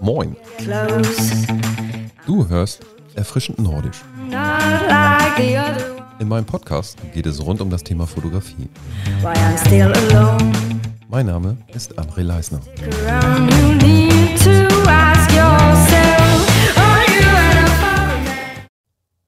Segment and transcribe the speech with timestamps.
[0.00, 0.36] Moin,
[2.26, 2.80] du hörst
[3.14, 4.02] erfrischend nordisch.
[6.18, 8.68] In meinem Podcast geht es rund um das Thema Fotografie.
[11.08, 12.60] Mein Name ist André Leisner.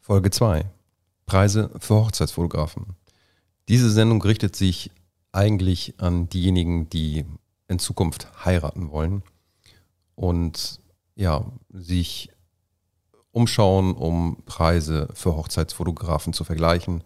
[0.01, 0.65] Folge 2.
[1.27, 2.97] Preise für Hochzeitsfotografen.
[3.69, 4.91] Diese Sendung richtet sich
[5.33, 7.25] eigentlich an diejenigen, die
[7.69, 9.23] in Zukunft heiraten wollen
[10.15, 10.81] und
[11.17, 12.31] ja, sich
[13.33, 17.03] umschauen, um Preise für Hochzeitsfotografen zu vergleichen.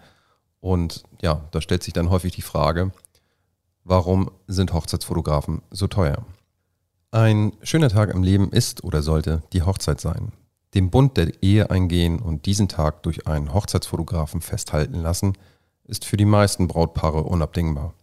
[0.60, 2.92] Und ja, da stellt sich dann häufig die Frage,
[3.84, 6.24] warum sind Hochzeitsfotografen so teuer?
[7.10, 10.32] Ein schöner Tag im Leben ist oder sollte die Hochzeit sein.
[10.74, 15.32] Den Bund der Ehe eingehen und diesen Tag durch einen Hochzeitsfotografen festhalten lassen,
[15.84, 17.95] ist für die meisten Brautpaare unabdingbar.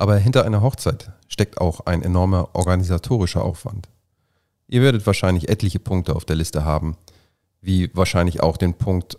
[0.00, 3.90] Aber hinter einer Hochzeit steckt auch ein enormer organisatorischer Aufwand.
[4.66, 6.96] Ihr werdet wahrscheinlich etliche Punkte auf der Liste haben,
[7.60, 9.18] wie wahrscheinlich auch den Punkt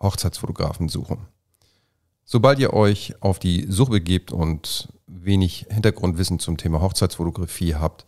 [0.00, 1.28] Hochzeitsfotografen suchen.
[2.24, 8.04] Sobald ihr euch auf die Suche begebt und wenig Hintergrundwissen zum Thema Hochzeitsfotografie habt,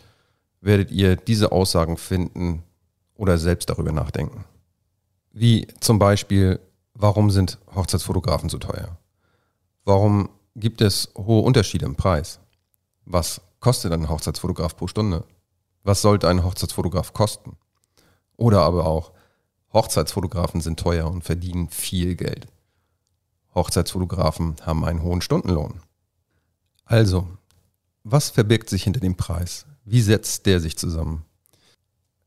[0.61, 2.65] werdet ihr diese Aussagen finden
[3.15, 4.45] oder selbst darüber nachdenken.
[5.31, 6.59] Wie zum Beispiel,
[6.95, 8.98] warum sind Hochzeitsfotografen so teuer?
[9.84, 12.41] Warum gibt es hohe Unterschiede im Preis?
[13.05, 15.25] Was kostet ein Hochzeitsfotograf pro Stunde?
[15.83, 17.56] Was sollte ein Hochzeitsfotograf kosten?
[18.37, 19.12] Oder aber auch,
[19.73, 22.47] Hochzeitsfotografen sind teuer und verdienen viel Geld.
[23.55, 25.81] Hochzeitsfotografen haben einen hohen Stundenlohn.
[26.84, 27.27] Also,
[28.05, 29.67] was verbirgt sich hinter dem Preis?
[29.84, 31.25] Wie setzt der sich zusammen?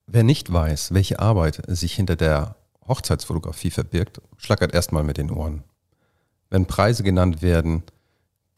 [0.08, 2.56] Wer nicht weiß, welche Arbeit sich hinter der
[2.88, 5.64] Hochzeitsfotografie verbirgt, schlackert erstmal mit den Ohren.
[6.50, 7.84] Wenn Preise genannt werden,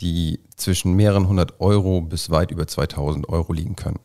[0.04, 4.00] die zwischen mehreren hundert Euro bis weit über 2000 Euro liegen können.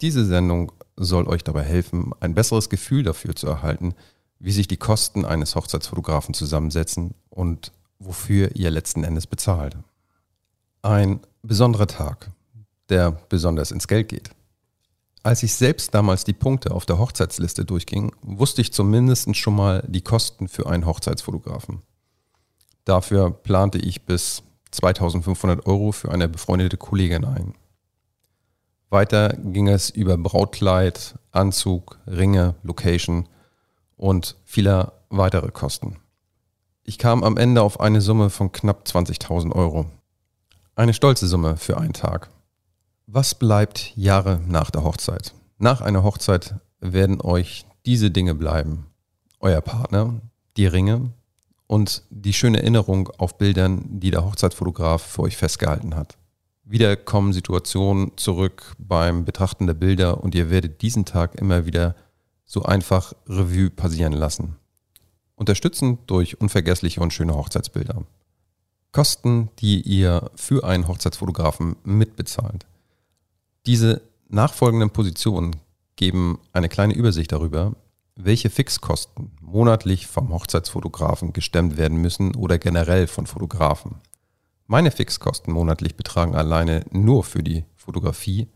[0.00, 3.94] Diese Sendung soll euch dabei helfen, ein besseres Gefühl dafür zu erhalten,
[4.38, 9.76] wie sich die Kosten eines Hochzeitsfotografen zusammensetzen und wofür ihr letzten Endes bezahlt.
[10.82, 12.30] Ein besonderer Tag,
[12.88, 14.30] der besonders ins Geld geht.
[15.22, 19.82] Als ich selbst damals die Punkte auf der Hochzeitsliste durchging, wusste ich zumindest schon mal
[19.88, 21.82] die Kosten für einen Hochzeitsfotografen.
[22.84, 27.54] Dafür plante ich bis 2500 Euro für eine befreundete Kollegin ein.
[28.90, 33.28] Weiter ging es über Brautkleid, Anzug, Ringe, Location
[33.96, 35.96] und vieler weitere Kosten.
[36.82, 39.86] Ich kam am Ende auf eine Summe von knapp 20.000 Euro.
[40.74, 42.30] Eine stolze Summe für einen Tag.
[43.06, 45.34] Was bleibt Jahre nach der Hochzeit?
[45.58, 48.86] Nach einer Hochzeit werden euch diese Dinge bleiben.
[49.40, 50.20] Euer Partner,
[50.56, 51.12] die Ringe
[51.66, 56.16] und die schöne Erinnerung auf Bildern, die der Hochzeitsfotograf für euch festgehalten hat.
[56.64, 61.94] Wieder kommen Situationen zurück beim Betrachten der Bilder und ihr werdet diesen Tag immer wieder
[62.46, 64.56] so einfach Revue passieren lassen.
[65.34, 68.04] Unterstützend durch unvergessliche und schöne Hochzeitsbilder.
[68.92, 72.64] Kosten, die ihr für einen Hochzeitsfotografen mitbezahlt.
[73.66, 75.56] Diese nachfolgenden Positionen
[75.96, 77.74] geben eine kleine Übersicht darüber,
[78.16, 83.96] welche Fixkosten monatlich vom Hochzeitsfotografen gestemmt werden müssen oder generell von Fotografen.
[84.66, 88.48] Meine Fixkosten monatlich betragen alleine nur für die Fotografie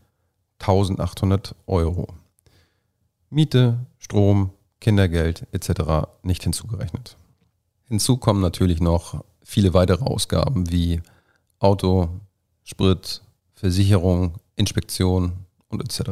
[0.59, 2.07] 1800 Euro.
[3.29, 6.07] Miete, Strom, Kindergeld etc.
[6.23, 7.17] nicht hinzugerechnet.
[7.85, 11.01] Hinzu kommen natürlich noch viele weitere Ausgaben wie
[11.59, 12.09] Auto,
[12.63, 13.21] Sprit,
[13.53, 15.33] Versicherung, Inspektion
[15.67, 16.11] und etc.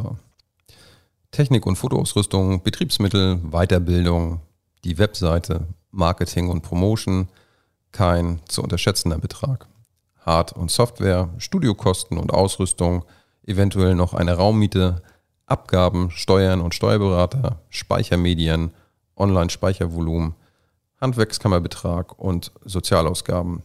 [1.32, 4.42] Technik- und Fotoausrüstung, Betriebsmittel, Weiterbildung,
[4.84, 7.28] die Webseite, Marketing und Promotion,
[7.92, 9.68] kein zu unterschätzender Betrag.
[10.26, 13.06] Hard- und Software, Studiokosten und Ausrüstung,
[13.46, 15.02] eventuell noch eine Raummiete,
[15.46, 18.72] Abgaben, Steuern und Steuerberater, Speichermedien,
[19.16, 20.36] Online-Speichervolumen,
[21.00, 23.64] Handwerkskammerbetrag und Sozialausgaben.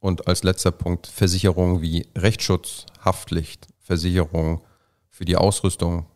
[0.00, 4.62] Und als letzter Punkt Versicherungen wie Rechtsschutz, Haftpflicht, Versicherung
[5.08, 6.06] für die Ausrüstung.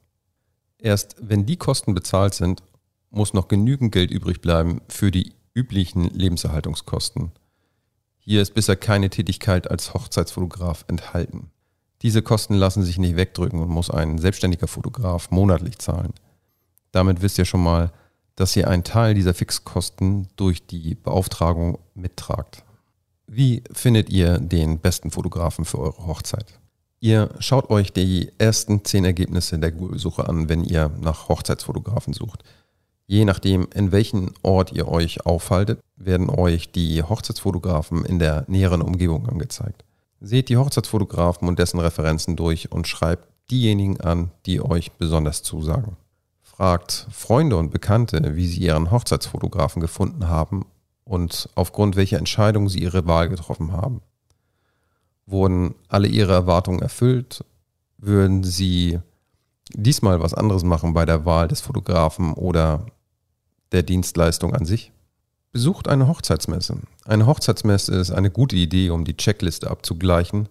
[0.85, 2.63] Erst wenn die Kosten bezahlt sind,
[3.09, 7.33] muss noch genügend Geld übrig bleiben für die üblichen Lebenserhaltungskosten.
[8.19, 11.51] Hier ist bisher keine Tätigkeit als Hochzeitsfotograf enthalten.
[12.03, 16.13] Diese Kosten lassen sich nicht wegdrücken und muss ein selbstständiger Fotograf monatlich zahlen.
[16.93, 17.91] Damit wisst ihr schon mal,
[18.37, 22.63] dass ihr einen Teil dieser Fixkosten durch die Beauftragung mittragt.
[23.27, 26.61] Wie findet ihr den besten Fotografen für eure Hochzeit?
[27.05, 32.45] Ihr schaut euch die ersten zehn Ergebnisse der Google-Suche an, wenn ihr nach Hochzeitsfotografen sucht.
[33.07, 38.81] Je nachdem, in welchem Ort ihr euch aufhaltet, werden euch die Hochzeitsfotografen in der näheren
[38.81, 39.85] Umgebung angezeigt.
[40.23, 45.99] Seht die Hochzeitsfotografen und dessen Referenzen durch und schreibt diejenigen an, die euch besonders zusagen.
[46.41, 50.65] Fragt Freunde und Bekannte, wie sie ihren Hochzeitsfotografen gefunden haben
[51.05, 54.01] und aufgrund welcher Entscheidung sie ihre Wahl getroffen haben.
[55.27, 57.45] Wurden alle ihre Erwartungen erfüllt?
[57.99, 59.01] Würden sie
[59.73, 62.87] diesmal was anderes machen bei der Wahl des Fotografen oder
[63.73, 64.93] der Dienstleistung an sich?
[65.53, 66.79] Besucht eine Hochzeitsmesse.
[67.05, 70.49] Eine Hochzeitsmesse ist eine gute Idee, um die Checkliste abzugleichen,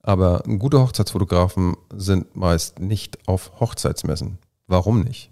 [0.00, 4.38] aber gute Hochzeitsfotografen sind meist nicht auf Hochzeitsmessen.
[4.66, 5.30] Warum nicht?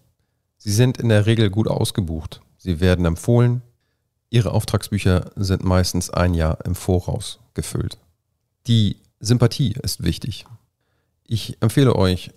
[0.57, 2.41] Sie sind in der Regel gut ausgebucht.
[2.57, 3.63] Sie werden empfohlen.
[4.31, 7.99] Ihre Auftragsbücher sind meistens ein Jahr im Voraus gefüllt.
[8.69, 10.47] Die Sympathie ist wichtig.
[11.25, 12.31] Ich empfehle euch,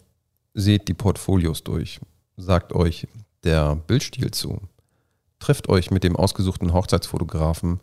[0.55, 1.99] seht die Portfolios durch,
[2.35, 3.07] sagt euch
[3.43, 4.59] der Bildstil zu,
[5.37, 7.79] trefft euch mit dem ausgesuchten Hochzeitsfotografen,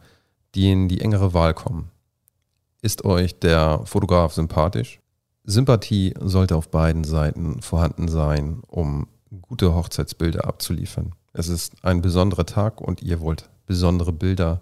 [0.56, 1.90] die in die engere Wahl kommen.
[2.80, 4.98] Ist euch der Fotograf sympathisch?
[5.44, 9.06] Sympathie sollte auf beiden Seiten vorhanden sein, um
[9.40, 11.14] gute Hochzeitsbilder abzuliefern.
[11.32, 14.60] Es ist ein besonderer Tag und ihr wollt besondere Bilder.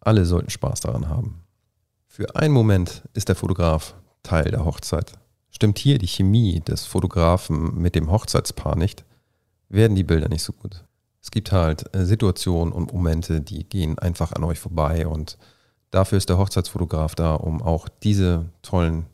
[0.00, 1.45] Alle sollten Spaß daran haben.
[2.06, 5.12] Für einen Moment ist der Fotograf Teil der Hochzeit.
[5.50, 9.04] Stimmt hier die Chemie des Fotografen mit dem Hochzeitspaar nicht,
[9.68, 10.84] werden die Bilder nicht so gut.
[11.22, 15.38] Es gibt halt äh, Situationen und Momente, die gehen einfach an euch vorbei und
[15.90, 19.06] dafür ist der Hochzeitsfotograf da, um auch diese tollen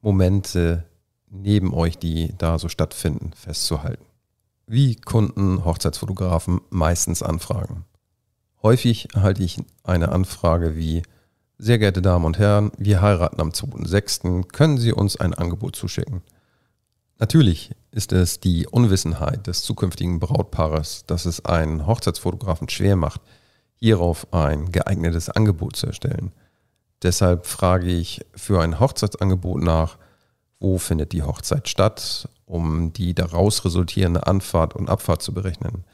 [0.00, 0.84] Momente
[1.30, 4.04] neben euch, die da so stattfinden, festzuhalten.
[4.66, 7.84] Wie Kunden Hochzeitsfotografen meistens anfragen.
[8.62, 11.02] Häufig erhalte ich eine Anfrage wie,
[11.58, 16.22] sehr geehrte Damen und Herren, wir heiraten am 2.6., können Sie uns ein Angebot zuschicken?
[17.18, 23.22] Natürlich ist es die Unwissenheit des zukünftigen Brautpaares, dass es einen Hochzeitsfotografen schwer macht,
[23.76, 26.32] hierauf ein geeignetes Angebot zu erstellen.
[27.02, 29.96] Deshalb frage ich für ein Hochzeitsangebot nach,
[30.60, 35.84] wo findet die Hochzeit statt, um die daraus resultierende Anfahrt und Abfahrt zu berechnen.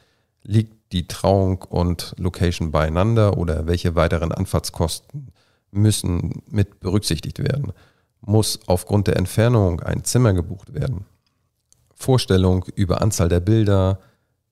[0.43, 5.31] Liegt die Trauung und Location beieinander oder welche weiteren Anfahrtskosten
[5.73, 7.73] müssen mit berücksichtigt werden?
[8.21, 11.05] Muss aufgrund der Entfernung ein Zimmer gebucht werden?
[11.95, 13.99] Vorstellung über Anzahl der Bilder,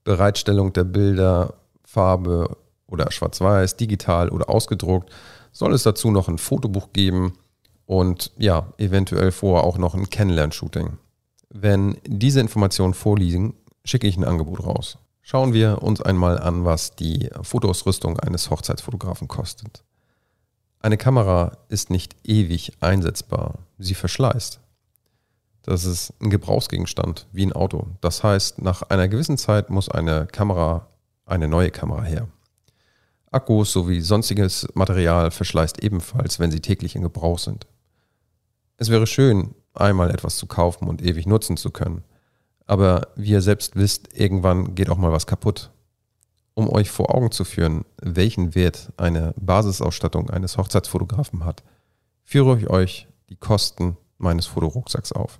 [0.03, 2.57] Bereitstellung der Bilder, Farbe
[2.87, 5.11] oder schwarz-weiß, digital oder ausgedruckt.
[5.51, 7.33] Soll es dazu noch ein Fotobuch geben
[7.85, 10.97] und ja, eventuell vorher auch noch ein Kennenlern-Shooting.
[11.49, 14.97] Wenn diese Informationen vorliegen, schicke ich ein Angebot raus.
[15.21, 19.83] Schauen wir uns einmal an, was die Fotoausrüstung eines Hochzeitsfotografen kostet.
[20.83, 24.59] Eine Kamera ist nicht ewig einsetzbar, sie verschleißt.
[25.61, 27.85] Das ist ein Gebrauchsgegenstand, wie ein Auto.
[28.01, 30.87] Das heißt, nach einer gewissen Zeit muss eine Kamera,
[31.25, 32.27] eine neue Kamera her.
[33.29, 37.67] Akkus sowie sonstiges Material verschleißt ebenfalls, wenn sie täglich in Gebrauch sind.
[38.77, 42.03] Es wäre schön, einmal etwas zu kaufen und ewig nutzen zu können.
[42.65, 45.69] Aber wie ihr selbst wisst, irgendwann geht auch mal was kaputt.
[46.53, 51.63] Um euch vor Augen zu führen, welchen Wert eine Basisausstattung eines Hochzeitsfotografen hat,
[52.23, 55.39] führe ich euch die Kosten meines Fotorucksacks auf.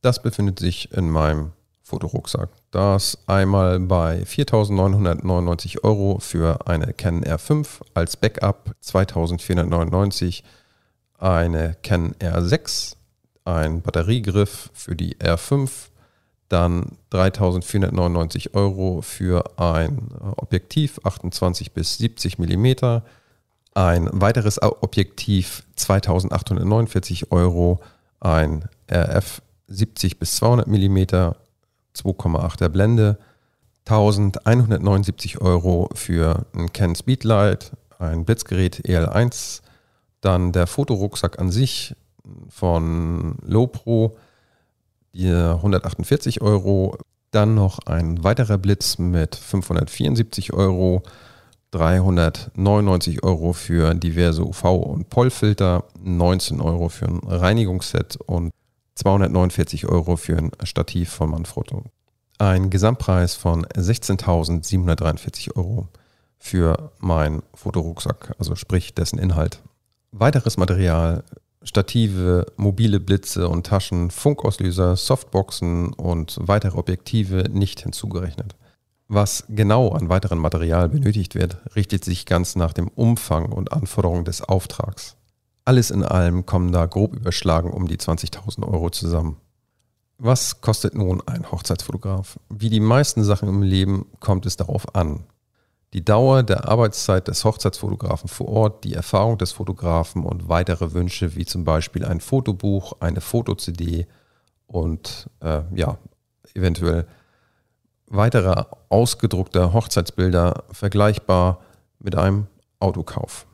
[0.00, 2.48] Das befindet sich in meinem Fotorucksack.
[2.70, 10.42] Das einmal bei 4.999 Euro für eine Canon R5 als Backup, 2.499
[11.18, 12.96] eine Canon R6,
[13.44, 15.70] ein Batteriegriff für die R5,
[16.48, 23.00] dann 3.499 Euro für ein Objektiv 28 bis 70 mm,
[23.74, 27.80] ein weiteres Objektiv 2.849 Euro,
[28.20, 30.98] ein RF 70 bis 200 mm,
[31.96, 33.18] 2,8er Blende,
[33.86, 39.60] 1179 Euro für ein Canon Speedlight, ein Blitzgerät EL1,
[40.20, 41.94] dann der Fotorucksack an sich
[42.48, 43.36] von
[45.14, 46.98] Lowpro, 148 Euro,
[47.30, 51.02] dann noch ein weiterer Blitz mit 574 Euro,
[51.70, 58.52] 399 Euro für diverse UV- und POL-Filter, 19 Euro für ein Reinigungsset und
[58.94, 61.84] 249 Euro für ein Stativ von Manfrotto.
[62.38, 65.88] Ein Gesamtpreis von 16.743 Euro
[66.38, 69.60] für meinen Fotorucksack, also sprich dessen Inhalt.
[70.12, 71.24] Weiteres Material,
[71.64, 78.54] Stative, mobile Blitze und Taschen, Funkauslöser, Softboxen und weitere Objektive nicht hinzugerechnet.
[79.08, 84.24] Was genau an weiteren Material benötigt wird, richtet sich ganz nach dem Umfang und Anforderungen
[84.24, 85.16] des Auftrags.
[85.64, 89.38] Alles in allem kommen da grob überschlagen um die 20.000 Euro zusammen.
[90.18, 92.38] Was kostet nun ein Hochzeitsfotograf?
[92.48, 95.24] Wie die meisten Sachen im Leben kommt es darauf an.
[95.94, 101.36] Die Dauer der Arbeitszeit des Hochzeitsfotografen vor Ort, die Erfahrung des Fotografen und weitere Wünsche
[101.36, 104.08] wie zum Beispiel ein Fotobuch, eine Foto-CD
[104.66, 105.98] und äh, ja,
[106.52, 107.06] eventuell
[108.08, 111.60] weitere ausgedruckte Hochzeitsbilder vergleichbar
[112.00, 112.48] mit einem
[112.80, 113.46] Autokauf.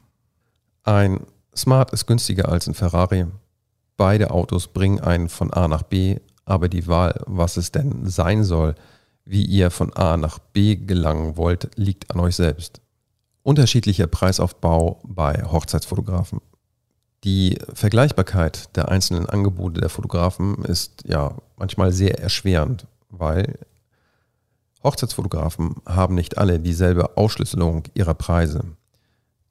[0.83, 3.27] Ein Smart ist günstiger als ein Ferrari.
[3.99, 8.45] Beide Autos bringen einen von A nach B, aber die Wahl, was es denn sein
[8.45, 8.77] soll,
[9.31, 12.81] wie ihr von A nach B gelangen wollt, liegt an euch selbst.
[13.45, 16.41] Unterschiedlicher Preisaufbau bei Hochzeitsfotografen.
[17.23, 23.59] Die Vergleichbarkeit der einzelnen Angebote der Fotografen ist ja manchmal sehr erschwerend, weil
[24.83, 28.65] Hochzeitsfotografen haben nicht alle dieselbe Ausschlüsselung ihrer Preise.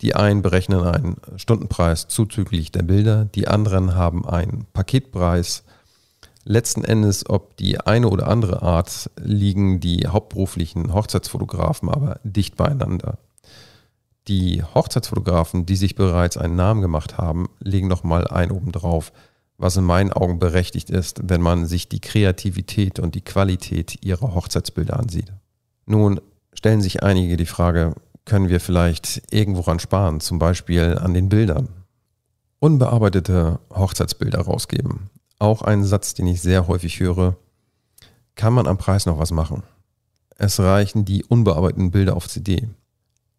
[0.01, 5.63] Die einen berechnen einen Stundenpreis zuzüglich der Bilder, die anderen haben einen Paketpreis.
[6.45, 13.17] Letzten Endes, ob die eine oder andere Art, liegen die hauptberuflichen Hochzeitsfotografen aber dicht beieinander.
[14.27, 19.11] Die Hochzeitsfotografen, die sich bereits einen Namen gemacht haben, legen nochmal ein oben drauf,
[19.57, 24.33] was in meinen Augen berechtigt ist, wenn man sich die Kreativität und die Qualität ihrer
[24.33, 25.33] Hochzeitsbilder ansieht.
[25.85, 26.21] Nun
[26.53, 31.69] stellen sich einige die Frage, können wir vielleicht irgendworan sparen, zum Beispiel an den Bildern.
[32.59, 35.09] Unbearbeitete Hochzeitsbilder rausgeben.
[35.39, 37.37] Auch ein Satz, den ich sehr häufig höre.
[38.35, 39.63] Kann man am Preis noch was machen?
[40.37, 42.69] Es reichen die unbearbeiteten Bilder auf CD.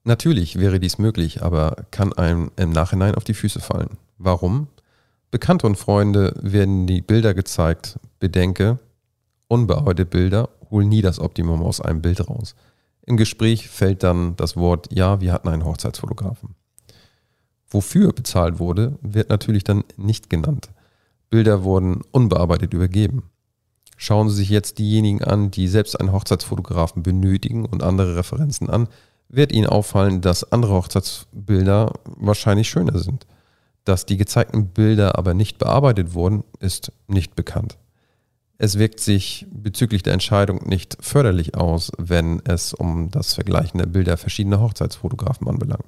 [0.04, 3.98] Natürlich wäre dies möglich, aber kann einem im Nachhinein auf die Füße fallen.
[4.16, 4.68] Warum?
[5.30, 7.98] Bekannte und Freunde werden die Bilder gezeigt.
[8.18, 8.78] Bedenke,
[9.48, 12.54] unbearbeitete Bilder holen nie das Optimum aus einem Bild raus.
[13.02, 16.54] Im Gespräch fällt dann das Wort, ja, wir hatten einen Hochzeitsfotografen.
[17.68, 20.70] Wofür bezahlt wurde, wird natürlich dann nicht genannt.
[21.30, 23.30] Bilder wurden unbearbeitet übergeben.
[23.96, 28.88] Schauen Sie sich jetzt diejenigen an, die selbst einen Hochzeitsfotografen benötigen und andere Referenzen an,
[29.28, 33.26] wird Ihnen auffallen, dass andere Hochzeitsbilder wahrscheinlich schöner sind.
[33.84, 37.78] Dass die gezeigten Bilder aber nicht bearbeitet wurden, ist nicht bekannt.
[38.58, 43.86] Es wirkt sich bezüglich der Entscheidung nicht förderlich aus, wenn es um das Vergleichen der
[43.86, 45.86] Bilder verschiedener Hochzeitsfotografen anbelangt.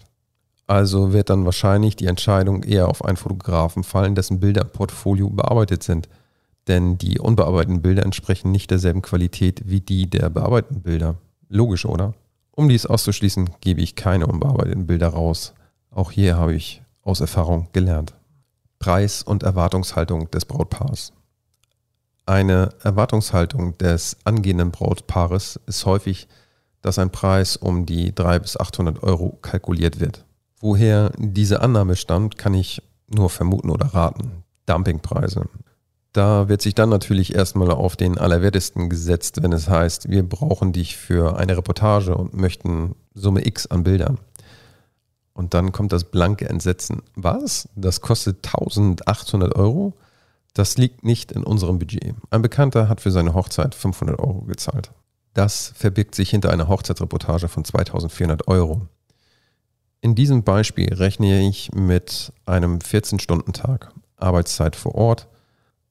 [0.72, 5.28] Also wird dann wahrscheinlich die Entscheidung eher auf einen Fotografen fallen, dessen Bilder im Portfolio
[5.28, 6.08] bearbeitet sind.
[6.66, 11.16] Denn die unbearbeiteten Bilder entsprechen nicht derselben Qualität wie die der bearbeiteten Bilder.
[11.50, 12.14] Logisch, oder?
[12.52, 15.52] Um dies auszuschließen, gebe ich keine unbearbeiteten Bilder raus.
[15.90, 18.14] Auch hier habe ich aus Erfahrung gelernt.
[18.78, 21.12] Preis und Erwartungshaltung des Brautpaars.
[22.24, 26.28] Eine Erwartungshaltung des angehenden Brautpaares ist häufig,
[26.80, 30.24] dass ein Preis um die 300 bis 800 Euro kalkuliert wird.
[30.62, 34.44] Woher diese Annahme stammt, kann ich nur vermuten oder raten.
[34.66, 35.48] Dumpingpreise.
[36.12, 40.72] Da wird sich dann natürlich erstmal auf den Allerwertesten gesetzt, wenn es heißt, wir brauchen
[40.72, 44.18] dich für eine Reportage und möchten Summe X an Bildern.
[45.32, 47.02] Und dann kommt das blanke Entsetzen.
[47.16, 47.68] Was?
[47.74, 49.94] Das kostet 1800 Euro?
[50.54, 52.14] Das liegt nicht in unserem Budget.
[52.30, 54.92] Ein Bekannter hat für seine Hochzeit 500 Euro gezahlt.
[55.34, 58.82] Das verbirgt sich hinter einer Hochzeitsreportage von 2400 Euro.
[60.04, 65.28] In diesem Beispiel rechne ich mit einem 14-Stunden-Tag Arbeitszeit vor Ort.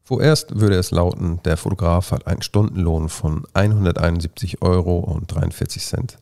[0.03, 6.17] Vorerst würde es lauten, der Fotograf hat einen Stundenlohn von 171 Euro und 43 Cent.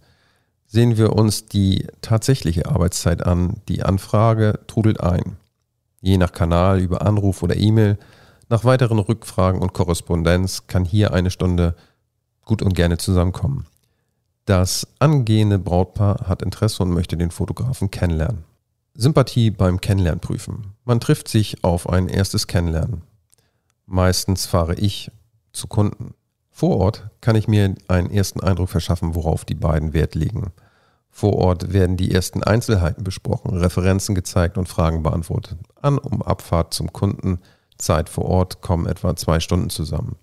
[0.67, 3.55] Sehen wir uns die tatsächliche Arbeitszeit an.
[3.67, 5.38] Die Anfrage trudelt ein.
[6.00, 7.98] Je nach Kanal über Anruf oder E-Mail
[8.50, 11.75] nach weiteren Rückfragen und Korrespondenz kann hier eine Stunde
[12.46, 13.65] gut und gerne zusammenkommen.
[14.50, 18.46] Das angehende Brautpaar hat Interesse und möchte den Fotografen kennenlernen.
[18.96, 20.74] Sympathie beim Kennenlernen prüfen.
[20.86, 23.03] Man trifft sich auf ein erstes Kennenlernen.
[23.86, 25.12] Meistens fahre ich
[25.53, 26.15] zu Kunden.
[26.50, 30.51] Vor Ort kann ich mir einen ersten Eindruck verschaffen, worauf die beiden Wert legen.
[31.12, 35.60] Vor Ort werden die ersten Einzelheiten besprochen, Referenzen gezeigt und Fragen beantwortet.
[35.79, 37.38] An um Abfahrt zum Kunden
[37.77, 40.15] Zeit vor Ort kommen etwa zwei Stunden zusammen.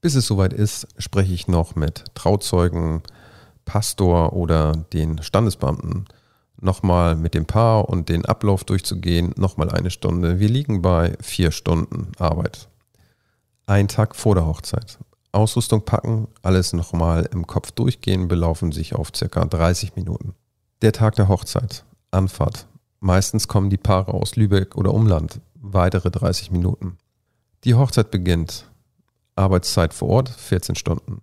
[0.00, 3.04] Bis es soweit ist, spreche ich noch mit Trauzeugen,
[3.64, 6.06] Pastor oder den Standesbeamten.
[6.60, 10.38] Nochmal mit dem Paar und den Ablauf durchzugehen, nochmal eine Stunde.
[10.38, 12.68] Wir liegen bei vier Stunden Arbeit.
[13.66, 14.98] Ein Tag vor der Hochzeit.
[15.32, 20.34] Ausrüstung packen, alles nochmal im Kopf durchgehen, belaufen sich auf circa 30 Minuten.
[20.82, 21.84] Der Tag der Hochzeit.
[22.10, 22.66] Anfahrt.
[23.00, 26.98] Meistens kommen die Paare aus Lübeck oder Umland weitere 30 Minuten.
[27.64, 28.70] Die Hochzeit beginnt.
[29.34, 31.22] Arbeitszeit vor Ort 14 Stunden.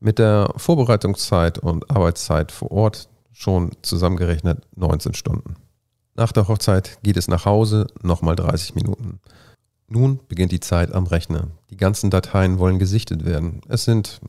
[0.00, 5.56] Mit der Vorbereitungszeit und Arbeitszeit vor Ort schon zusammengerechnet 19 Stunden.
[6.14, 9.20] Nach der Hochzeit geht es nach Hause nochmal 30 Minuten.
[9.88, 11.48] Nun beginnt die Zeit am Rechner.
[11.70, 13.60] Die ganzen Dateien wollen gesichtet werden.
[13.68, 14.20] Es sind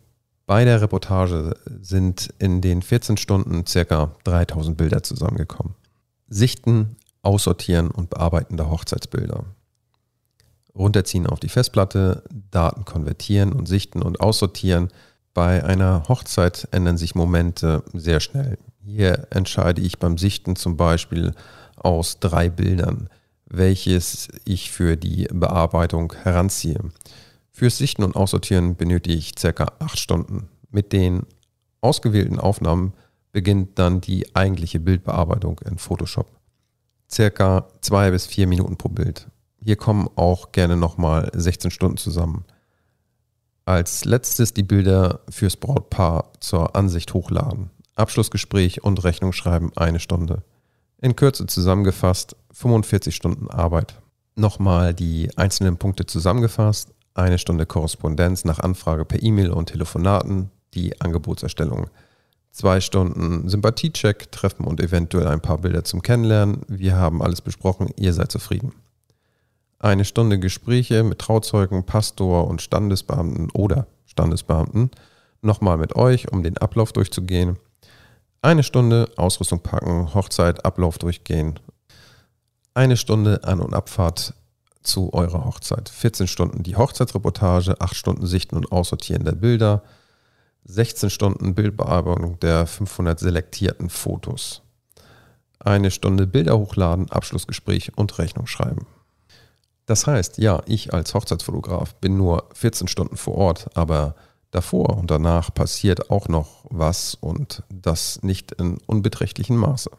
[0.45, 5.75] Bei der Reportage sind in den 14 Stunden circa 3000 Bilder zusammengekommen.
[6.27, 9.43] Sichten, Aussortieren und Bearbeiten der Hochzeitsbilder.
[10.73, 14.89] Runterziehen auf die Festplatte, Daten konvertieren und sichten und aussortieren.
[15.33, 18.57] Bei einer Hochzeit ändern sich Momente sehr schnell.
[18.83, 21.33] Hier entscheide ich beim Sichten zum Beispiel
[21.75, 23.09] aus drei Bildern,
[23.45, 26.79] welches ich für die Bearbeitung heranziehe.
[27.51, 30.49] Fürs Sichten und Aussortieren benötige ich circa acht Stunden.
[30.71, 31.23] Mit den
[31.81, 32.93] ausgewählten Aufnahmen
[33.31, 36.27] beginnt dann die eigentliche Bildbearbeitung in Photoshop.
[37.11, 39.27] Circa zwei bis vier Minuten pro Bild.
[39.61, 42.45] Hier kommen auch gerne nochmal 16 Stunden zusammen.
[43.69, 47.69] Als letztes die Bilder fürs Brautpaar zur Ansicht hochladen.
[47.93, 50.41] Abschlussgespräch und Rechnung schreiben eine Stunde.
[50.99, 53.93] In Kürze zusammengefasst 45 Stunden Arbeit.
[54.33, 56.89] Nochmal die einzelnen Punkte zusammengefasst.
[57.13, 61.91] Eine Stunde Korrespondenz nach Anfrage per E-Mail und Telefonaten, die Angebotserstellung.
[62.49, 66.63] Zwei Stunden Sympathiecheck, Treffen und eventuell ein paar Bilder zum Kennenlernen.
[66.67, 68.73] Wir haben alles besprochen, ihr seid zufrieden.
[69.81, 74.91] Eine Stunde Gespräche mit Trauzeugen, Pastor und Standesbeamten oder Standesbeamten.
[75.41, 77.57] Nochmal mit euch, um den Ablauf durchzugehen.
[78.41, 81.61] Eine Stunde Ausrüstung packen, Hochzeit, Ablauf durchgehen.
[82.73, 84.33] Eine Stunde An- und Abfahrt
[84.83, 85.87] zu eurer Hochzeit.
[85.87, 89.83] 14 Stunden die Hochzeitsreportage, 8 Stunden Sichten und Aussortieren der Bilder,
[90.65, 94.61] 16 Stunden Bildbearbeitung der 500 selektierten Fotos.
[95.57, 98.85] Eine Stunde Bilder hochladen, Abschlussgespräch und Rechnung schreiben.
[99.89, 104.13] Das heißt, ja, ich als Hochzeitsfotograf bin nur 14 Stunden vor Ort, aber
[104.51, 109.89] davor und danach passiert auch noch was und das nicht in unbeträchtlichem Maße.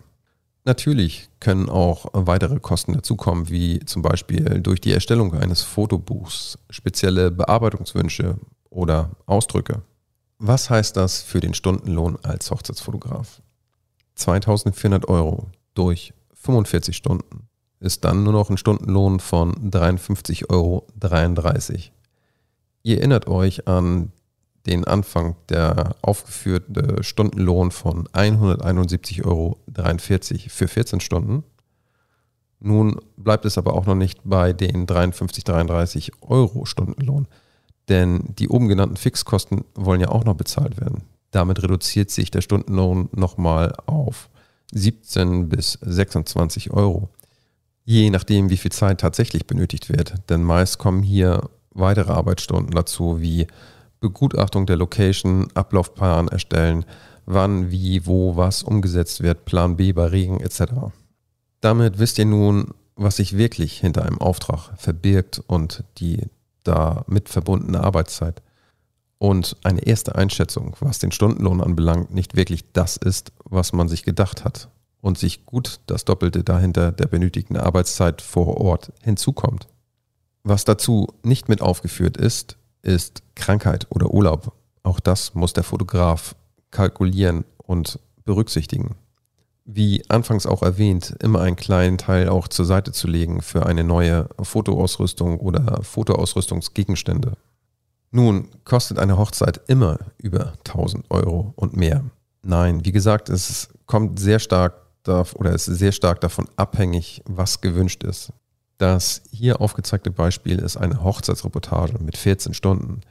[0.65, 7.33] Natürlich können auch weitere Kosten dazukommen, wie zum Beispiel durch die Erstellung eines Fotobuchs, spezielle
[7.33, 8.37] Bearbeitungswünsche
[8.69, 9.83] oder Ausdrücke.
[10.39, 13.43] Was heißt das für den Stundenlohn als Hochzeitsfotograf?
[14.15, 17.50] 2400 Euro durch 45 Stunden
[17.81, 20.87] ist dann nur noch ein Stundenlohn von 53,33 Euro.
[22.83, 24.13] Ihr erinnert euch an
[24.67, 29.59] den Anfang der aufgeführte Stundenlohn von 171,43 Euro
[30.49, 31.45] für 14 Stunden.
[32.61, 37.27] Nun bleibt es aber auch noch nicht bei den 53,33 Euro Stundenlohn,
[37.89, 41.05] denn die oben genannten Fixkosten wollen ja auch noch bezahlt werden.
[41.31, 44.29] Damit reduziert sich der Stundenlohn nochmal auf
[44.73, 47.09] 17 bis 26 Euro.
[47.91, 53.21] Je nachdem, wie viel Zeit tatsächlich benötigt wird, denn meist kommen hier weitere Arbeitsstunden dazu,
[53.21, 53.49] wie
[53.99, 56.85] Begutachtung der Location, Ablaufplan erstellen,
[57.27, 60.93] wann, wie, wo, was umgesetzt wird, Plan B bei Regen etc.
[61.61, 66.29] Damit wisst ihr nun, was sich wirklich hinter einem Auftrag verbirgt und die
[66.63, 68.41] damit verbundene Arbeitszeit.
[69.19, 74.05] Und eine erste Einschätzung, was den Stundenlohn anbelangt, nicht wirklich das ist, was man sich
[74.05, 74.69] gedacht hat
[75.01, 79.69] und sich gut das Doppelte dahinter der benötigten Arbeitszeit vor Ort hinzukommt.
[80.43, 84.53] Was dazu nicht mit aufgeführt ist, ist Krankheit oder Urlaub.
[84.83, 86.35] Auch das muss der Fotograf
[86.71, 88.97] kalkulieren und berücksichtigen.
[89.65, 93.85] Wie anfangs auch erwähnt, immer einen kleinen Teil auch zur Seite zu legen für eine
[93.85, 97.35] neue Fotoausrüstung oder Fotoausrüstungsgegenstände.
[98.11, 102.05] Nun kostet eine Hochzeit immer über 1000 Euro und mehr.
[102.43, 108.05] Nein, wie gesagt, es kommt sehr stark oder ist sehr stark davon abhängig, was gewünscht
[108.05, 108.33] ist.
[108.79, 113.03] Das hier aufgezeigte Beispiel ist eine Hochzeitsreportage mit 14 Stunden.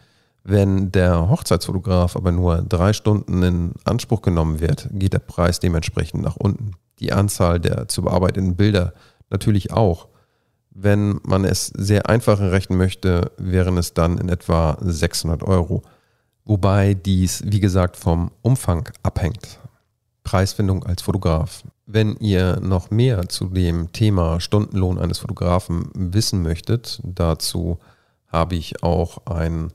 [0.44, 6.24] Wenn der Hochzeitsfotograf aber nur drei Stunden in Anspruch genommen wird, geht der Preis dementsprechend
[6.24, 6.72] nach unten.
[7.00, 8.94] Die Anzahl der zu bearbeitenden Bilder
[9.30, 10.08] natürlich auch.
[10.72, 15.84] Wenn man es sehr einfach rechnen möchte, wären es dann in etwa 600 Euro.
[16.46, 19.60] Wobei dies, wie gesagt, vom Umfang abhängt.
[20.24, 21.64] Preisfindung als Fotograf.
[21.92, 27.80] Wenn ihr noch mehr zu dem Thema Stundenlohn eines Fotografen wissen möchtet, dazu
[28.28, 29.74] habe ich auch einen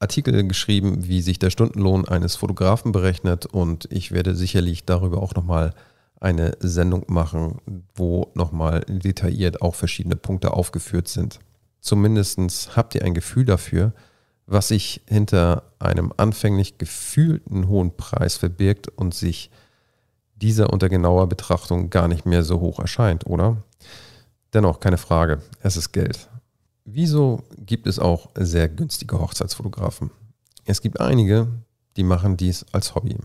[0.00, 5.34] Artikel geschrieben, wie sich der Stundenlohn eines Fotografen berechnet und ich werde sicherlich darüber auch
[5.34, 5.72] nochmal
[6.20, 7.56] eine Sendung machen,
[7.94, 11.40] wo nochmal detailliert auch verschiedene Punkte aufgeführt sind.
[11.80, 13.94] Zumindest habt ihr ein Gefühl dafür,
[14.44, 19.50] was sich hinter einem anfänglich gefühlten hohen Preis verbirgt und sich
[20.40, 23.56] dieser unter genauer Betrachtung gar nicht mehr so hoch erscheint, oder?
[24.54, 26.28] Dennoch, keine Frage, es ist Geld.
[26.84, 30.10] Wieso gibt es auch sehr günstige Hochzeitsfotografen?
[30.64, 31.48] Es gibt einige,
[31.96, 33.16] die machen dies als Hobby,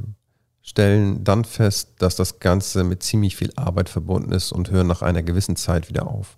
[0.62, 5.02] stellen dann fest, dass das Ganze mit ziemlich viel Arbeit verbunden ist und hören nach
[5.02, 6.38] einer gewissen Zeit wieder auf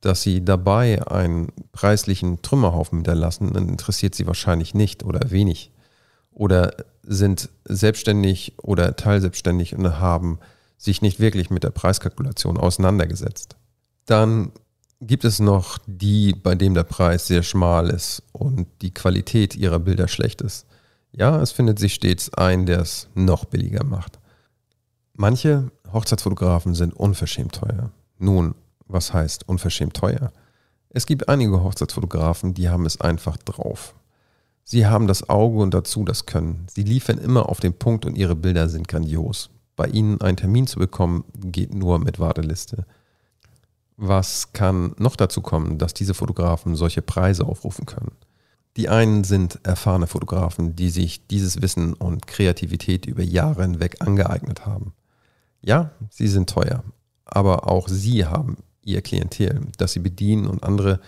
[0.00, 5.72] dass sie dabei einen preislichen Trümmerhaufen hinterlassen, interessiert sie wahrscheinlich nicht oder wenig.
[6.36, 10.38] Oder sind selbstständig oder teilselbstständig und haben
[10.76, 13.56] sich nicht wirklich mit der Preiskalkulation auseinandergesetzt.
[14.04, 14.52] Dann
[15.00, 19.78] gibt es noch die, bei dem der Preis sehr schmal ist und die Qualität ihrer
[19.78, 20.66] Bilder schlecht ist.
[21.10, 24.18] Ja, es findet sich stets ein, der es noch billiger macht.
[25.14, 27.90] Manche Hochzeitsfotografen sind unverschämt teuer.
[28.18, 28.54] Nun,
[28.86, 30.32] was heißt unverschämt teuer?
[30.90, 33.94] Es gibt einige Hochzeitsfotografen, die haben es einfach drauf.
[34.68, 36.66] Sie haben das Auge und dazu das Können.
[36.68, 39.48] Sie liefern immer auf den Punkt und ihre Bilder sind grandios.
[39.76, 42.84] Bei ihnen einen Termin zu bekommen, geht nur mit Warteliste.
[43.96, 48.10] Was kann noch dazu kommen, dass diese Fotografen solche Preise aufrufen können?
[48.76, 54.66] Die einen sind erfahrene Fotografen, die sich dieses Wissen und Kreativität über Jahre hinweg angeeignet
[54.66, 54.94] haben.
[55.62, 56.82] Ja, sie sind teuer,
[57.24, 60.98] aber auch sie haben ihr Klientel, das sie bedienen und andere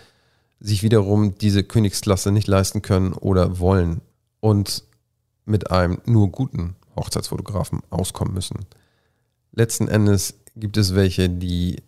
[0.59, 4.01] sich wiederum diese Königsklasse nicht leisten können oder wollen
[4.39, 4.83] und
[5.45, 8.65] mit einem nur guten Hochzeitsfotografen auskommen müssen.
[9.51, 11.81] Letzten Endes gibt es welche, die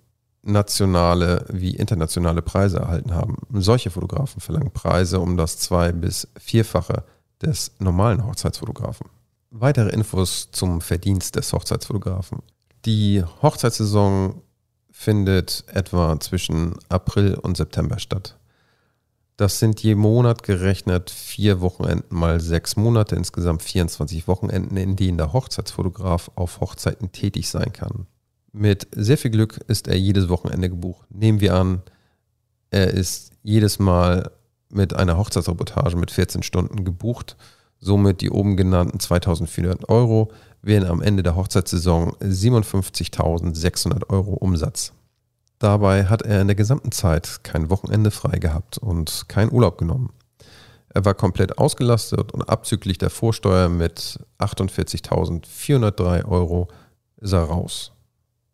[0.43, 3.37] nationale wie internationale Preise erhalten haben.
[3.53, 7.03] Solche Fotografen verlangen Preise um das zwei- bis vierfache
[7.41, 9.07] des normalen Hochzeitsfotografen.
[9.51, 12.39] Weitere Infos zum Verdienst des Hochzeitsfotografen.
[12.85, 14.41] Die Hochzeitssaison
[14.89, 18.37] findet etwa zwischen April und September statt.
[19.41, 25.17] Das sind je Monat gerechnet vier Wochenenden mal sechs Monate, insgesamt 24 Wochenenden, in denen
[25.17, 28.05] der Hochzeitsfotograf auf Hochzeiten tätig sein kann.
[28.51, 31.07] Mit sehr viel Glück ist er jedes Wochenende gebucht.
[31.09, 31.81] Nehmen wir an,
[32.69, 34.29] er ist jedes Mal
[34.69, 37.35] mit einer Hochzeitsreportage mit 14 Stunden gebucht.
[37.79, 44.93] Somit die oben genannten 2400 Euro wären am Ende der Hochzeitssaison 57.600 Euro Umsatz.
[45.61, 50.11] Dabei hat er in der gesamten Zeit kein Wochenende frei gehabt und keinen Urlaub genommen.
[50.89, 56.67] Er war komplett ausgelastet und abzüglich der Vorsteuer mit 48.403 Euro
[57.17, 57.91] ist er raus.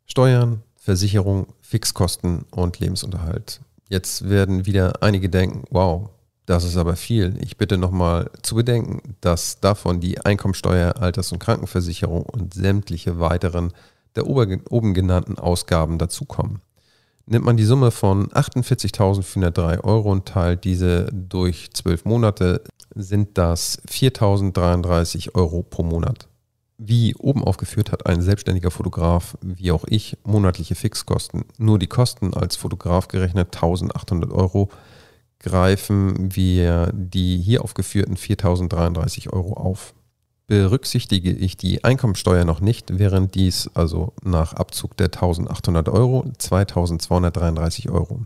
[0.06, 3.62] Steuern, Versicherung, Fixkosten und Lebensunterhalt.
[3.88, 6.10] Jetzt werden wieder einige denken, wow,
[6.46, 7.38] das ist aber viel.
[7.40, 13.72] Ich bitte nochmal zu bedenken, dass davon die Einkommensteuer, Alters- und Krankenversicherung und sämtliche weiteren
[14.18, 16.60] der oben genannten Ausgaben dazukommen.
[17.30, 22.64] Nimmt man die Summe von 48.403 Euro und teilt diese durch 12 Monate,
[22.96, 26.30] sind das 4.033 Euro pro Monat.
[26.78, 31.44] Wie oben aufgeführt hat ein selbstständiger Fotograf, wie auch ich, monatliche Fixkosten.
[31.58, 34.70] Nur die Kosten als Fotograf gerechnet 1800 Euro
[35.40, 39.94] greifen wir die hier aufgeführten 4033 Euro auf.
[40.48, 47.90] Berücksichtige ich die Einkommensteuer noch nicht, wären dies also nach Abzug der 1800 Euro 2233
[47.90, 48.26] Euro.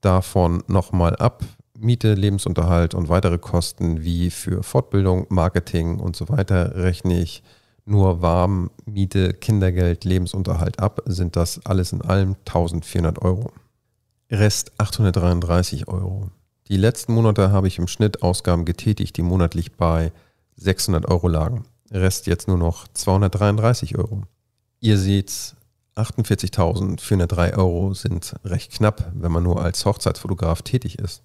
[0.00, 1.44] Davon nochmal ab
[1.78, 7.44] Miete, Lebensunterhalt und weitere Kosten wie für Fortbildung, Marketing und so weiter rechne ich
[7.84, 13.52] nur warm, Miete, Kindergeld, Lebensunterhalt ab, sind das alles in allem 1400 Euro.
[14.30, 16.30] Rest 833 Euro.
[16.68, 20.10] Die letzten Monate habe ich im Schnitt Ausgaben getätigt, die monatlich bei
[20.56, 21.64] 600 Euro lagen.
[21.90, 24.22] Rest jetzt nur noch 233 Euro.
[24.80, 25.54] Ihr seht,
[25.96, 31.22] 48.403 Euro sind recht knapp, wenn man nur als Hochzeitsfotograf tätig ist.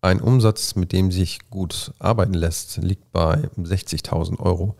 [0.00, 4.76] Ein Umsatz, mit dem sich gut arbeiten lässt, liegt bei 60.000 Euro.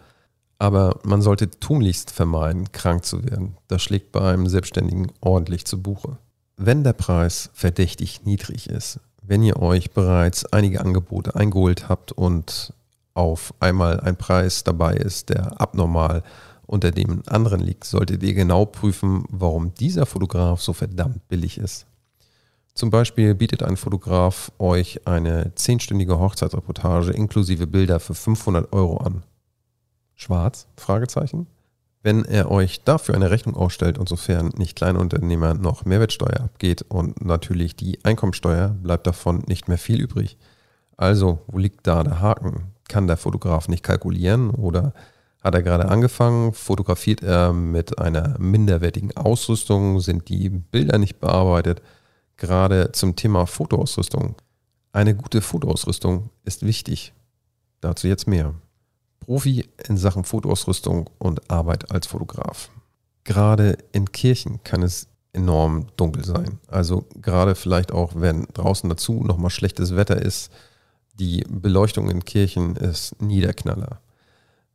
[0.59, 3.57] Aber man sollte tunlichst vermeiden, krank zu werden.
[3.69, 6.19] Das schlägt bei einem Selbstständigen ordentlich zu Buche.
[6.57, 12.73] Wenn der Preis verdächtig niedrig ist, wenn ihr euch bereits einige Angebote eingeholt habt und
[13.17, 16.23] auf einmal ein Preis dabei ist, der abnormal
[16.67, 21.87] unter dem anderen liegt, solltet ihr genau prüfen, warum dieser Fotograf so verdammt billig ist.
[22.75, 29.23] Zum Beispiel bietet ein Fotograf euch eine zehnstündige Hochzeitsreportage inklusive Bilder für 500 Euro an.
[30.15, 30.67] Schwarz?
[30.77, 31.47] Fragezeichen.
[32.03, 37.25] Wenn er euch dafür eine Rechnung ausstellt und sofern nicht Kleinunternehmer noch Mehrwertsteuer abgeht und
[37.25, 40.37] natürlich die Einkommensteuer, bleibt davon nicht mehr viel übrig.
[40.97, 42.76] Also, wo liegt da der Haken?
[42.89, 44.93] Kann der Fotograf nicht kalkulieren oder
[45.43, 46.53] hat er gerade angefangen?
[46.53, 50.01] Fotografiert er mit einer minderwertigen Ausrüstung?
[50.01, 51.83] Sind die Bilder nicht bearbeitet?
[52.37, 54.35] Gerade zum Thema Fotoausrüstung.
[54.93, 57.13] Eine gute Fotoausrüstung ist wichtig.
[57.81, 58.55] Dazu jetzt mehr.
[59.21, 62.71] Profi in Sachen Fotoausrüstung und Arbeit als Fotograf.
[63.25, 66.59] Gerade in Kirchen kann es enorm dunkel sein.
[66.69, 70.51] Also gerade vielleicht auch, wenn draußen dazu nochmal schlechtes Wetter ist,
[71.19, 74.01] die Beleuchtung in Kirchen ist Niederknaller.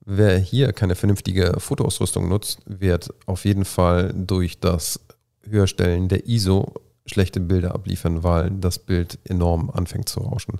[0.03, 4.99] Wer hier keine vernünftige Fotoausrüstung nutzt, wird auf jeden Fall durch das
[5.43, 6.73] Höherstellen der ISO
[7.05, 10.59] schlechte Bilder abliefern, weil das Bild enorm anfängt zu rauschen.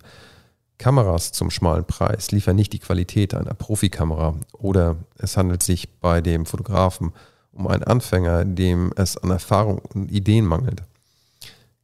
[0.78, 6.22] Kameras zum schmalen Preis liefern nicht die Qualität einer Profikamera oder es handelt sich bei
[6.22, 7.14] dem Fotografen
[7.52, 10.84] um einen Anfänger, dem es an Erfahrung und Ideen mangelt.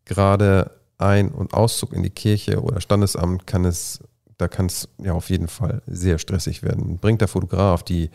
[0.06, 4.00] Gerade ein- und Auszug in die Kirche oder Standesamt kann es,
[4.38, 6.98] da kann es ja auf jeden Fall sehr stressig werden.
[6.98, 8.10] Bringt der Fotograf die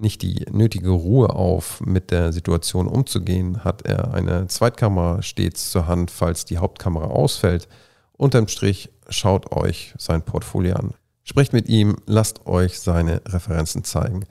[0.00, 5.86] nicht die nötige Ruhe auf, mit der Situation umzugehen, hat er eine Zweitkamera stets zur
[5.86, 7.68] Hand, falls die Hauptkamera ausfällt.
[8.16, 10.94] Unterm Strich schaut euch sein Portfolio an.
[11.22, 14.24] Sprecht mit ihm, lasst euch seine Referenzen zeigen.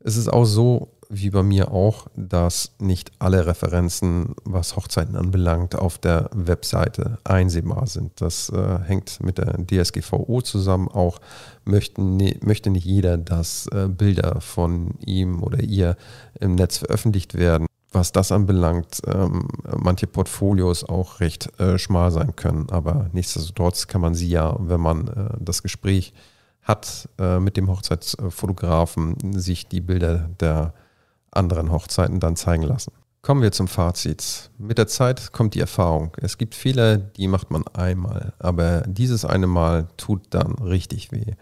[0.00, 5.76] Es ist auch so, wie bei mir auch, dass nicht alle Referenzen, was Hochzeiten anbelangt,
[5.76, 8.20] auf der Webseite einsehbar sind.
[8.20, 10.88] Das äh, hängt mit der DSGVO zusammen.
[10.88, 11.20] Auch
[11.64, 15.96] möchten, ne, möchte nicht jeder, dass äh, Bilder von ihm oder ihr
[16.40, 17.66] im Netz veröffentlicht werden.
[17.92, 19.46] Was das anbelangt, ähm,
[19.76, 22.68] manche Portfolios auch recht äh, schmal sein können.
[22.70, 26.12] Aber nichtsdestotrotz kann man sie ja, wenn man äh, das Gespräch
[26.64, 30.74] hat äh, mit dem Hochzeitsfotografen, sich die Bilder der
[31.36, 32.92] anderen Hochzeiten dann zeigen lassen.
[33.22, 34.50] Kommen wir zum Fazit.
[34.58, 36.12] Mit der Zeit kommt die Erfahrung.
[36.20, 41.32] Es gibt Fehler, die macht man einmal, aber dieses eine Mal tut dann richtig weh.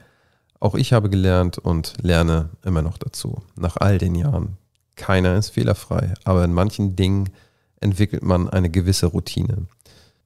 [0.61, 4.59] Auch ich habe gelernt und lerne immer noch dazu, nach all den Jahren.
[4.95, 7.31] Keiner ist fehlerfrei, aber in manchen Dingen
[7.81, 9.67] entwickelt man eine gewisse Routine.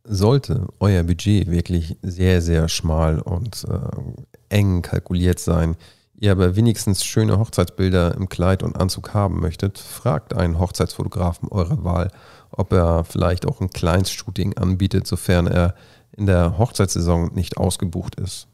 [0.05, 5.75] Sollte euer Budget wirklich sehr, sehr schmal und äh, eng kalkuliert sein,
[6.19, 11.85] ihr aber wenigstens schöne Hochzeitsbilder im Kleid und Anzug haben möchtet, fragt einen Hochzeitsfotografen eurer
[11.85, 12.11] Wahl,
[12.51, 15.75] ob er vielleicht auch ein Kleinstshooting anbietet, sofern er
[16.17, 18.49] in der Hochzeitssaison nicht ausgebucht ist.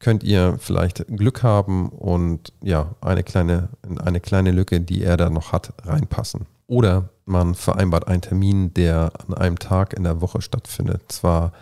[0.00, 3.70] Könnt ihr vielleicht Glück haben und ja, eine kleine,
[4.04, 6.46] eine kleine Lücke, die er da noch hat, reinpassen.
[6.66, 11.02] Oder man vereinbart einen Termin, der an einem Tag in der Woche stattfindet.
[11.08, 11.52] Zwar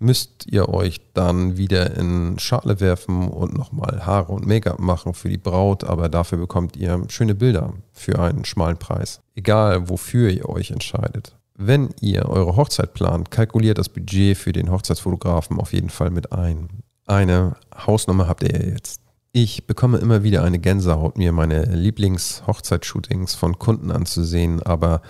[0.00, 5.28] müsst ihr euch dann wieder in Schale werfen und nochmal Haare und Make-up machen für
[5.28, 9.20] die Braut, aber dafür bekommt ihr schöne Bilder für einen schmalen Preis.
[9.34, 11.36] Egal, wofür ihr euch entscheidet.
[11.54, 16.32] Wenn ihr eure Hochzeit plant, kalkuliert das Budget für den Hochzeitsfotografen auf jeden Fall mit
[16.32, 16.68] ein.
[17.06, 19.02] Eine Hausnummer habt ihr jetzt.
[19.32, 25.02] Ich bekomme immer wieder eine Gänsehaut, mir meine Lieblings-Hochzeitsshootings von Kunden anzusehen, aber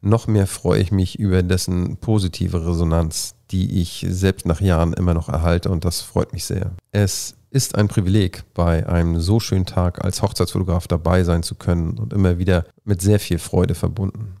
[0.00, 5.14] noch mehr freue ich mich über dessen positive Resonanz, die ich selbst nach Jahren immer
[5.14, 6.72] noch erhalte und das freut mich sehr.
[6.90, 11.96] Es ist ein Privileg, bei einem so schönen Tag als Hochzeitsfotograf dabei sein zu können
[11.98, 14.34] und immer wieder mit sehr viel Freude verbunden.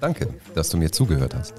[0.00, 1.52] Danke, dass du mir zugehört hast.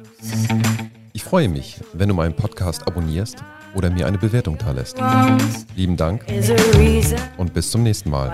[1.14, 3.44] Ich freue mich, wenn du meinen Podcast abonnierst
[3.76, 4.98] oder mir eine Bewertung da lässt.
[5.76, 6.26] Lieben Dank
[7.38, 8.34] und bis zum nächsten Mal.